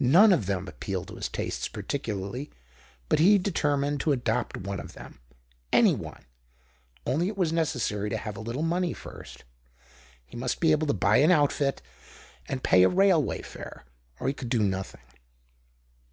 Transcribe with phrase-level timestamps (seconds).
[0.00, 2.50] None of them appealed to his tastes particularl}^
[3.08, 5.20] but he determined to adopt one of them—
[5.82, 6.24] any one;
[7.06, 9.44] only it was necessary to have a little money first:
[10.26, 11.80] he must be able to buy an outfit
[12.48, 13.84] and pay a railway fare,
[14.18, 15.02] or he could do nothing.